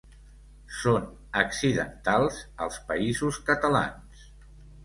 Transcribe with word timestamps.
Són 0.77 1.03
accidentals 1.41 2.39
als 2.67 2.81
Països 2.89 3.41
Catalans. 3.51 4.29